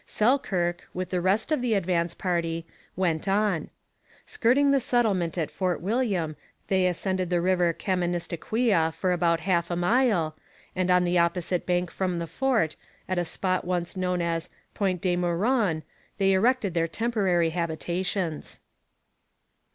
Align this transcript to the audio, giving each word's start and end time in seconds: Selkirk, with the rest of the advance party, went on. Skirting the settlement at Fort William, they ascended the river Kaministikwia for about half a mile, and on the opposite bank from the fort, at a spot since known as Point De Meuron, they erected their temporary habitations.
Selkirk, 0.03 0.87
with 0.95 1.11
the 1.11 1.21
rest 1.21 1.51
of 1.51 1.61
the 1.61 1.75
advance 1.75 2.15
party, 2.15 2.65
went 2.95 3.27
on. 3.27 3.69
Skirting 4.25 4.71
the 4.71 4.79
settlement 4.79 5.37
at 5.37 5.51
Fort 5.51 5.79
William, 5.79 6.35
they 6.69 6.87
ascended 6.87 7.29
the 7.29 7.39
river 7.39 7.71
Kaministikwia 7.71 8.91
for 8.95 9.11
about 9.11 9.41
half 9.41 9.69
a 9.69 9.75
mile, 9.75 10.35
and 10.75 10.89
on 10.89 11.03
the 11.03 11.19
opposite 11.19 11.67
bank 11.67 11.91
from 11.91 12.17
the 12.17 12.25
fort, 12.25 12.75
at 13.07 13.19
a 13.19 13.23
spot 13.25 13.63
since 13.63 13.95
known 13.95 14.23
as 14.23 14.49
Point 14.73 15.01
De 15.01 15.15
Meuron, 15.15 15.83
they 16.17 16.33
erected 16.33 16.73
their 16.73 16.87
temporary 16.87 17.51
habitations. 17.51 18.59